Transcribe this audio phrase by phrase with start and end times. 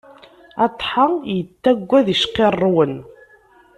[0.65, 2.95] Atḥa yettaggad icqirrwen.